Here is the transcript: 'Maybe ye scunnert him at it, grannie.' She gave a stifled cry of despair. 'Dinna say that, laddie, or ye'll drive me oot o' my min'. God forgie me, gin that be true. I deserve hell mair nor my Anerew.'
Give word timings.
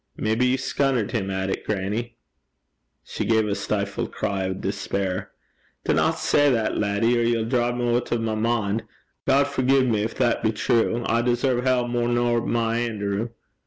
'Maybe 0.17 0.47
ye 0.47 0.57
scunnert 0.57 1.11
him 1.11 1.29
at 1.29 1.51
it, 1.51 1.63
grannie.' 1.63 2.17
She 3.03 3.23
gave 3.23 3.45
a 3.47 3.53
stifled 3.53 4.11
cry 4.11 4.45
of 4.45 4.59
despair. 4.61 5.29
'Dinna 5.85 6.13
say 6.13 6.49
that, 6.51 6.75
laddie, 6.75 7.19
or 7.19 7.21
ye'll 7.21 7.45
drive 7.45 7.77
me 7.77 7.87
oot 7.87 8.11
o' 8.11 8.17
my 8.17 8.33
min'. 8.33 8.81
God 9.27 9.45
forgie 9.45 9.83
me, 9.83 10.07
gin 10.07 10.17
that 10.17 10.41
be 10.41 10.51
true. 10.53 11.03
I 11.05 11.21
deserve 11.21 11.65
hell 11.65 11.87
mair 11.87 12.07
nor 12.07 12.41
my 12.41 12.77
Anerew.' 12.79 13.29